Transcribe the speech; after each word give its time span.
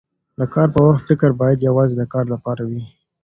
د 0.39 0.41
کار 0.53 0.67
پر 0.73 0.81
وخت 0.89 1.03
فکر 1.09 1.29
باید 1.41 1.65
یواځې 1.69 1.93
د 1.97 2.03
کار 2.13 2.25
لپاره 2.33 2.61
وي. 2.69 2.81